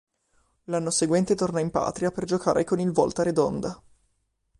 L'anno 0.63 0.89
seguente 0.89 1.35
torna 1.35 1.59
in 1.59 1.69
patria 1.69 2.09
per 2.09 2.25
giocare 2.25 2.63
con 2.63 2.79
il 2.79 2.91
Volta 2.91 3.21
Redonda. 3.21 3.79